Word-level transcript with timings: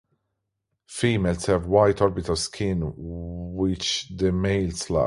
Females 0.87 1.45
have 1.45 1.67
white 1.67 2.01
orbital 2.01 2.35
skin, 2.35 2.91
which 2.95 4.07
the 4.15 4.31
males 4.31 4.89
lack. 4.89 4.99